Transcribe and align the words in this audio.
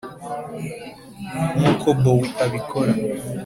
nkuko 1.57 1.85
bowie 2.03 2.29
abikora 2.43 2.93